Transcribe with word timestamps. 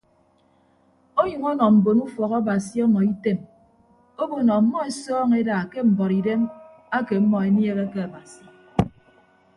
Ọnyʌñ 1.19 1.43
ọnọ 1.49 1.65
mbon 1.75 1.99
ufọk 2.05 2.31
abasi 2.39 2.77
ọmọ 2.85 2.99
item 3.11 3.39
obo 4.21 4.35
nọ 4.45 4.53
ọmmọ 4.59 4.77
esọọñọ 4.89 5.35
eda 5.41 5.57
ke 5.71 5.79
mbuọtidem 5.89 6.41
ake 6.97 7.13
ọmmọ 7.21 7.37
eniehe 7.47 7.83
ke 7.93 7.99
abasi. 8.07 8.43